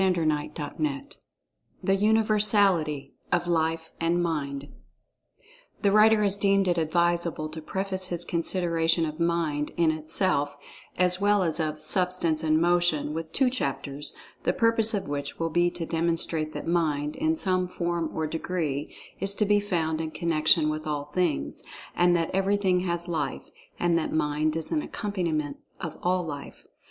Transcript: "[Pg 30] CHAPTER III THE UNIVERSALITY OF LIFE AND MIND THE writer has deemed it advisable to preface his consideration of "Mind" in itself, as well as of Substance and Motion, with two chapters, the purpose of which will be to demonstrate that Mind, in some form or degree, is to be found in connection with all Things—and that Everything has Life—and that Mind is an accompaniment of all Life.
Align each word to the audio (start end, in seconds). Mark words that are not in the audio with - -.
"[Pg 0.01 0.15
30] 0.15 0.51
CHAPTER 0.57 0.83
III 0.83 1.01
THE 1.83 1.93
UNIVERSALITY 1.93 3.13
OF 3.31 3.45
LIFE 3.45 3.91
AND 4.01 4.23
MIND 4.23 4.69
THE 5.83 5.91
writer 5.91 6.23
has 6.23 6.35
deemed 6.35 6.67
it 6.67 6.79
advisable 6.79 7.47
to 7.49 7.61
preface 7.61 8.07
his 8.07 8.25
consideration 8.25 9.05
of 9.05 9.19
"Mind" 9.19 9.71
in 9.77 9.91
itself, 9.91 10.57
as 10.97 11.21
well 11.21 11.43
as 11.43 11.59
of 11.59 11.79
Substance 11.81 12.41
and 12.41 12.59
Motion, 12.59 13.13
with 13.13 13.31
two 13.31 13.51
chapters, 13.51 14.15
the 14.41 14.53
purpose 14.53 14.95
of 14.95 15.07
which 15.07 15.37
will 15.37 15.51
be 15.51 15.69
to 15.69 15.85
demonstrate 15.85 16.53
that 16.53 16.65
Mind, 16.67 17.15
in 17.15 17.35
some 17.35 17.67
form 17.67 18.09
or 18.11 18.25
degree, 18.25 18.95
is 19.19 19.35
to 19.35 19.45
be 19.45 19.59
found 19.59 20.01
in 20.01 20.09
connection 20.09 20.69
with 20.69 20.87
all 20.87 21.11
Things—and 21.13 22.15
that 22.17 22.31
Everything 22.33 22.79
has 22.79 23.07
Life—and 23.07 23.99
that 23.99 24.11
Mind 24.11 24.55
is 24.55 24.71
an 24.71 24.81
accompaniment 24.81 25.57
of 25.79 25.99
all 26.01 26.25
Life. 26.25 26.65